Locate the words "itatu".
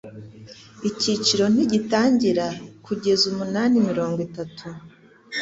4.27-4.65